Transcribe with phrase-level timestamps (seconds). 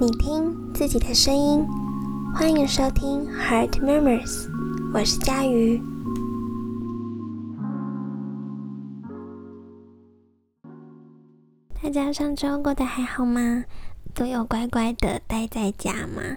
[0.00, 1.64] 你听自己的声音，
[2.34, 4.48] 欢迎收听 Heart Murmurs，
[4.92, 5.80] 我是佳瑜。
[11.82, 13.64] 大家上周过得还好吗？
[14.14, 16.36] 都有乖乖的待在家吗？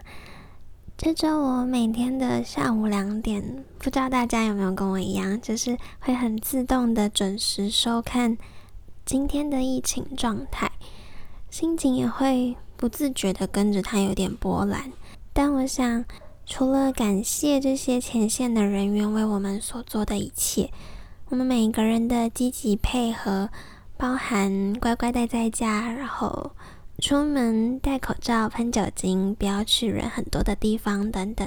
[0.98, 8.38] 这周我每天的下午两点，不知道大家有没有跟我一样，就是会很自动的准时收看
[9.06, 10.72] 今天的疫情状态，
[11.50, 14.92] 心情也会不自觉的跟着他有点波澜。
[15.34, 16.06] 但我想，
[16.46, 20.72] 除了感谢这些前线的人员为我们所做的一切，
[21.30, 23.50] 我们每个人的积极配合，
[23.98, 26.52] 包含乖乖待在家，然后。
[26.98, 31.46] 出门戴口罩、喷酒精，不要去人很多的地方等等，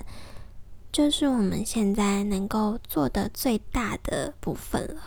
[0.92, 5.00] 就是我们现在能够做的最大的部分了。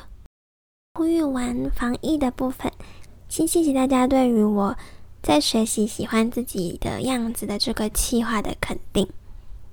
[0.95, 2.71] 呼吁完防疫的部分，
[3.29, 4.75] 先谢谢大家对于我
[5.21, 9.07] 在学习喜欢自己的样子的这个计划的肯定，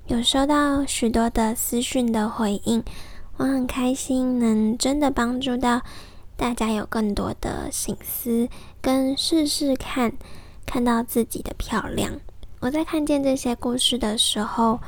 [0.07, 2.83] 有收到许多的私讯的回应，
[3.37, 5.81] 我很开心能真的帮助到
[6.37, 8.47] 大家有更多的心思
[8.81, 10.13] 跟试试看。
[10.65, 12.13] 看到自己的漂亮，
[12.59, 14.79] 我在看见这些故事的时候，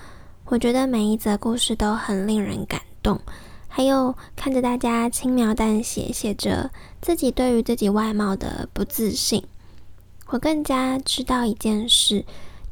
[0.45, 3.19] 我觉得每一则故事都很令人感动。
[3.67, 6.69] 还有看着大家轻描淡写写着
[7.01, 9.43] 自己对于自己外貌的不自信，
[10.31, 12.23] 我更加知道一件事，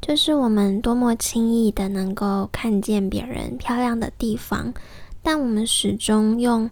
[0.02, 4.74] 就是我们多么轻易的能够看见别人漂亮的地方，
[5.22, 6.72] 但我们始终用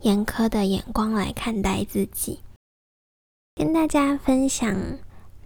[0.00, 2.40] 严苛的眼光来看待自己。
[3.54, 4.76] 跟大家分享。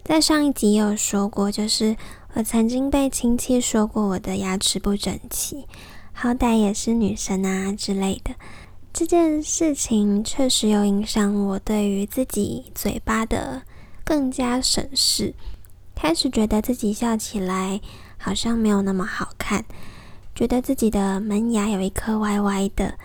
[0.02, 1.94] 在上一集有说过，就是
[2.32, 5.66] 我曾经被亲戚说过我的牙齿不整齐，
[6.14, 8.34] 好歹也是女生啊之类的。
[8.94, 13.62] 这件事情确实有影响我对于自己嘴巴的
[14.10, 15.34] 更加省事，
[15.94, 17.80] 开始觉得自己笑起来
[18.18, 19.64] 好像没有那么好看，
[20.34, 22.98] 觉得自己的门牙有一颗歪歪的，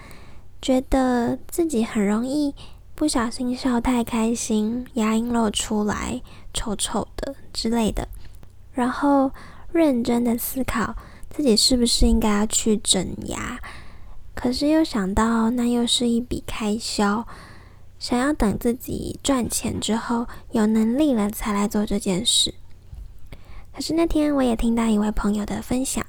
[0.59, 2.55] 觉得自己很容易。
[2.95, 6.23] 不小心笑太开心，牙龈露出来，
[6.55, 8.07] 丑丑的之类的。
[8.73, 9.29] 然后
[9.71, 10.95] 认真的思考
[11.29, 13.59] 自己是不是应该要去整牙，
[14.33, 17.27] 可是又想到那又是一笔开销，
[17.99, 22.53] 想要等自己赚钱之后有能力了才来做这件事。
[23.73, 26.05] 可是那天我也听到一位朋友的分享，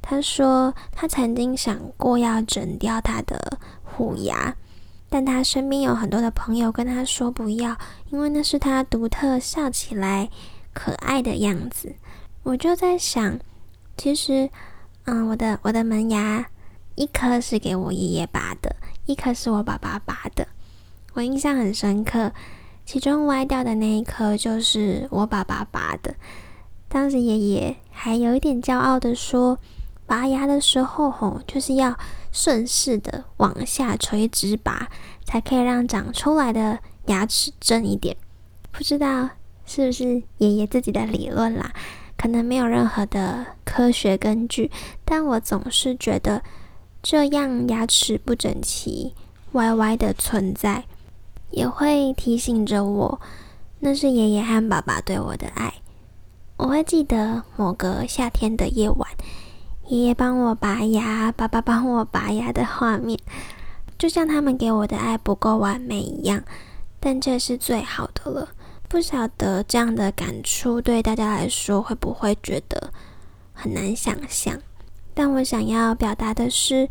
[0.00, 4.56] 他说他曾经想过要整掉他的虎牙。
[5.12, 7.76] 但他身边有很多的朋友跟他说不要，
[8.10, 10.30] 因为那是他独特笑起来
[10.72, 11.96] 可爱的样子。
[12.44, 13.40] 我就在想，
[13.96, 14.48] 其实，
[15.06, 16.46] 嗯，我的我的门牙
[16.94, 20.46] 一颗是给我爷爷拔的，一颗是我爸爸拔的。
[21.14, 22.32] 我印象很深刻，
[22.84, 26.14] 其中歪掉的那一颗就是我爸爸拔的。
[26.88, 29.58] 当时爷爷还有一点骄傲的说，
[30.06, 31.96] 拔牙的时候吼，就是要。
[32.32, 34.88] 顺势的往下垂直拔，
[35.24, 38.16] 才可以让长出来的牙齿正一点。
[38.70, 39.28] 不知道
[39.66, 41.72] 是不是爷爷自己的理论啦？
[42.16, 44.70] 可能没有任何的科学根据，
[45.04, 46.40] 但我总是觉得
[47.02, 49.12] 这样牙齿不整齐、
[49.54, 50.84] 歪歪的存在，
[51.50, 53.20] 也会提醒着我，
[53.80, 55.74] 那是爷爷和爸爸对我的爱。
[56.56, 59.08] 我会记得某个夏天的夜晚。
[59.88, 63.18] 爷爷帮我拔牙，爸爸帮我拔牙的画面，
[63.98, 66.42] 就像他们给我的爱不够完美一样，
[67.00, 68.48] 但这是最好的了。
[68.88, 72.92] 不晓得这样的感触对大家来说会不会觉得
[73.52, 74.60] 很难想象？
[75.12, 76.88] 但我想要表达的是，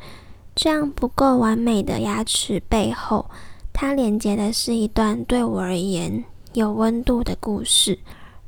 [0.55, 3.29] 这样不够完美的牙齿背后，
[3.81, 7.97] 它连接的是一段对我而言有温度的故事。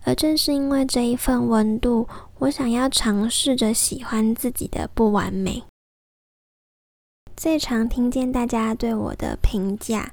[0.04, 2.06] 而正是因为这一份温度，
[2.40, 5.64] 我想要尝试着喜欢自己的不完美。
[7.38, 10.12] 最常听见大家对我的评价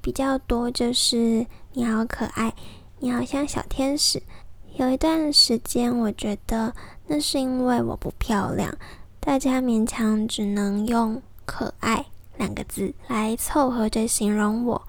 [0.00, 2.54] 比较多，就是你好可爱，
[3.00, 4.22] 你好像小天使。
[4.76, 6.72] 有一段时间，我觉得
[7.08, 8.72] 那是因为我不漂亮，
[9.18, 12.06] 大家勉强只能用“可爱”
[12.40, 14.82] 两个字来凑合着形容我。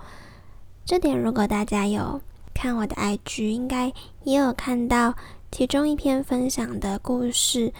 [0.83, 2.19] 这点，如果大家有。
[2.53, 3.92] 看我的 IG，应该
[4.24, 5.15] 也有看到
[5.51, 7.74] 其中一篇分享的故事。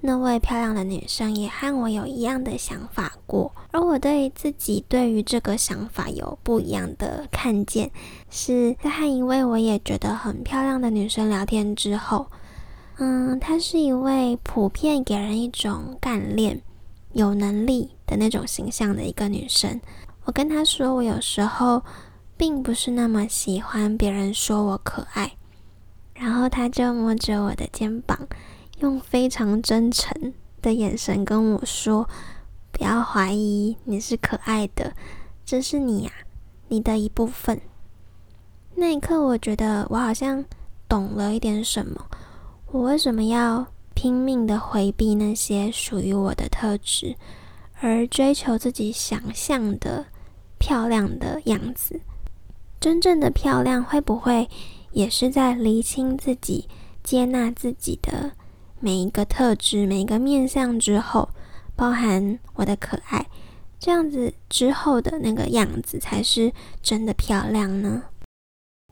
[0.00, 7.90] 那位漂亮的女生也和我有一样的想法过，而我对自己对于这个想法有不一样的看见，
[8.30, 12.26] 是在和一位我也觉得很漂亮的女生聊天之后。
[12.98, 16.60] 嗯，她是一位普遍给人一种干练、
[17.12, 19.80] 有能力的那种形象的一个女生。
[20.24, 21.80] 我跟她说，我有时候。
[22.38, 25.32] 并不是那么喜欢别人说我可爱，
[26.14, 28.28] 然后他就摸着我的肩膀，
[28.78, 30.32] 用非常真诚
[30.62, 32.08] 的眼神跟我说
[32.70, 34.92] ：“不要怀疑，你是可爱的，
[35.44, 36.12] 这是你呀，
[36.68, 37.60] 你的一部分。”
[38.76, 40.44] 那一刻，我觉得我好像
[40.88, 42.06] 懂了一点什么。
[42.70, 47.16] 我为什么要拼命的回避那些属于我的特质，
[47.80, 50.06] 而追求自己想象的
[50.58, 52.00] 漂亮的样子？
[52.80, 54.48] 真正的漂亮会不会
[54.92, 56.68] 也是在厘清自己、
[57.02, 58.32] 接纳自己的
[58.80, 61.28] 每一个特质、每一个面相之后，
[61.74, 63.26] 包含我的可爱，
[63.78, 66.52] 这样子之后的那个样子才是
[66.82, 68.04] 真的漂亮呢？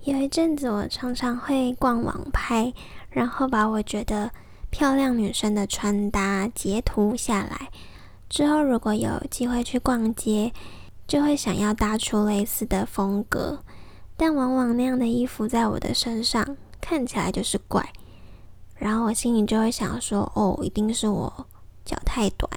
[0.05, 2.73] 有一阵子，我常常会逛网拍，
[3.11, 4.31] 然后把我觉得
[4.71, 7.71] 漂亮女生的穿搭截图下来。
[8.29, 10.53] 之后，如果有机会去逛街，
[11.07, 13.63] 就会想要搭出类似的风格。
[14.17, 17.93] 但往往那样的衣服在我的身上看起来就是怪，
[18.77, 21.47] 然后我心里就会想说：哦，一定是我
[21.85, 22.51] 脚太短，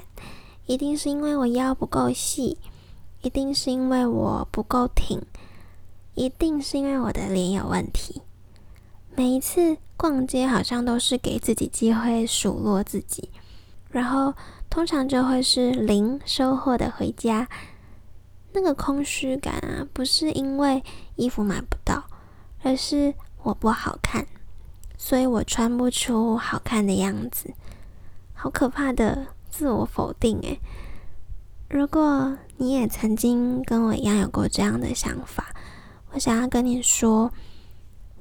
[0.66, 2.57] 一定是因为我腰不够细，
[3.21, 5.21] 一定是因为我不够挺。
[6.16, 8.21] 一定是因为我的脸有问题。
[9.16, 13.30] 每一次逛街，好像都是给自己机会数落自己，
[13.89, 14.33] 然后
[14.69, 17.48] 通常就会是零收获的回家。
[18.51, 20.83] 那个空虚感啊，不是因为
[21.16, 22.04] 衣服买不到，
[22.63, 23.13] 而是
[23.44, 24.25] 我不好看，
[24.98, 27.54] 所以我穿不出好看的样子。
[28.33, 30.60] 好可怕的自我否定诶。
[31.69, 35.54] 如果你也曾经跟我一样有过这样的想法，
[36.12, 37.31] 我想要跟你说，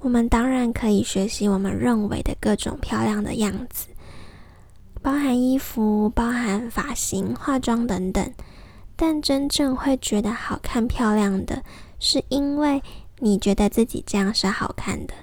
[0.01, 3.88] 我们当然可以学习我们认为的各种漂亮的样子，
[5.03, 8.33] 包含衣服、包含发型、化妆等等。
[8.97, 11.63] 但真正会觉得好看、漂亮的，
[12.01, 12.83] 是因为
[13.21, 15.15] 你觉得自己这样是好看的。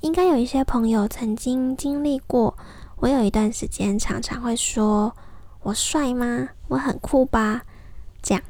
[0.00, 2.56] 应该有一些朋友曾经经历过，
[2.98, 5.12] 我有一段时间常常会说
[5.62, 6.50] ：“我帅吗？
[6.68, 7.62] 我很酷吧？”
[8.22, 8.44] 这样。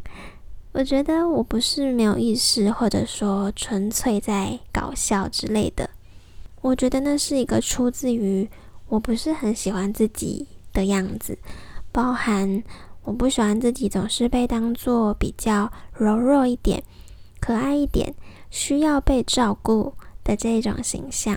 [0.73, 5.89] 我觉得我不是没有意识，或者说纯粹在搞笑之类的。
[6.61, 8.49] 我觉得那是一个出自于
[8.89, 10.47] 我不是很喜欢自己
[10.79, 11.37] 的样子，
[11.91, 12.63] 包含
[13.03, 16.81] 我不喜欢自己总是被当做比较柔弱一点、
[17.41, 18.15] 可爱一点、
[18.49, 19.93] 需要被照顾
[20.23, 21.37] 的这种形象。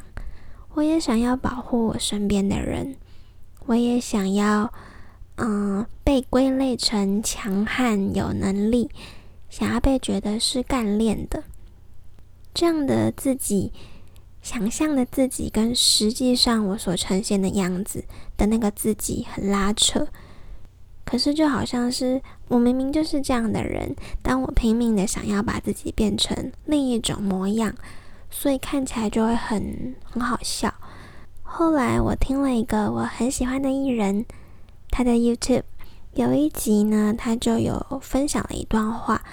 [0.75, 2.95] 我也想要保护我身边的人，
[3.65, 4.71] 我也想要
[5.37, 8.91] 嗯被归类成强悍、有能力。
[9.49, 11.43] 想要被觉得是干练的，
[12.53, 13.73] 这样的自己，
[14.41, 18.03] 想象的自己跟实际上我所呈现的样子
[18.37, 20.07] 的那个自己很拉扯。
[21.03, 27.75] 可是就好像是我明明就是这样的人，当我拼命的想要把自己变成另一种模样，
[28.29, 30.73] 所以看起来就会很很好笑。
[31.43, 34.25] 后来我听了一个我很喜欢的艺人，
[34.89, 35.63] 他的 YouTube。
[36.13, 39.23] 有一集呢，他就有分享了一段话，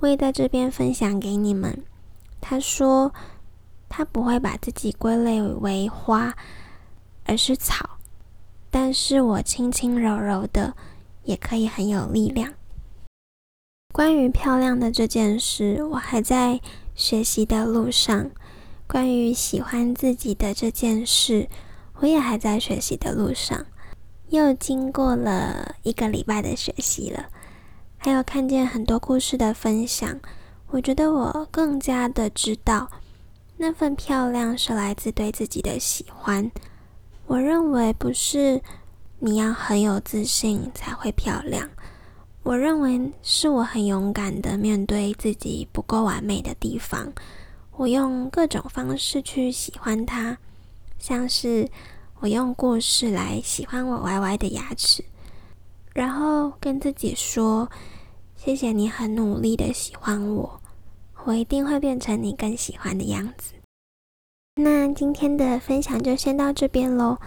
[0.00, 1.84] 我也在这边分享给你们。
[2.40, 3.12] 他说，
[3.88, 6.36] 他不会把自己归类为花，
[7.24, 7.98] 而是草，
[8.70, 10.74] 但是我轻轻柔柔的，
[11.24, 12.52] 也可以很有力量。
[13.92, 16.60] 关于漂亮的这件事，我还在
[16.94, 18.30] 学习的路上；
[18.86, 21.48] 关于喜欢自己的这件事，
[22.00, 23.66] 我也还在学习的路上。
[24.28, 27.30] 又经过了一个礼拜的学习了，
[27.96, 30.20] 还有看见很多故事的分享，
[30.66, 32.90] 我觉得我更加的知道
[33.58, 36.50] 那份漂亮是来自对自己的喜欢。
[37.26, 38.62] 我认为不是
[39.18, 41.68] 你要很有自信才会漂亮，
[42.42, 47.12] 我认为是我很勇敢的面对自己不够完美的地方，
[47.72, 50.38] 我用各种方式去喜欢它，
[50.98, 51.68] 像是。
[52.20, 55.04] 我用故事来喜欢我歪歪的牙齿，
[55.94, 57.70] 然后跟自己说
[58.34, 60.60] ：“谢谢你很努力的喜欢我，
[61.24, 63.54] 我一定会变成你更喜欢的样子。”
[64.60, 67.18] 那今天的分享就先到这边喽。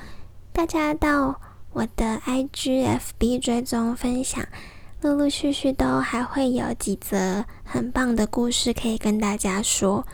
[0.52, 1.40] 大家到
[1.72, 4.46] 我的 IGFB 追踪分享，
[5.02, 10.06] 陆陆续续都还会有几则很棒的故事可以跟大家说。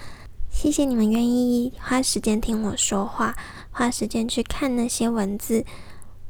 [0.51, 3.35] 谢谢你们愿意花时间听我说话。
[3.71, 5.63] 花时间去看那些文字，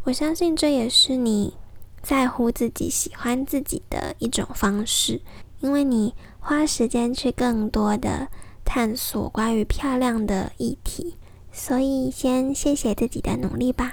[0.03, 1.53] 我相信这也是你
[2.01, 5.21] 在乎自己、喜欢自己的一种方式，
[5.61, 6.13] 因为你
[6.49, 8.29] 花时间去更多的
[8.63, 11.17] 探索关于漂亮的议题，
[11.51, 13.91] 所以先谢谢自己的努力吧。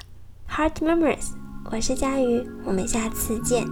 [0.49, 1.33] Heart Memories，
[1.73, 3.67] 我是佳瑜，我们下次见。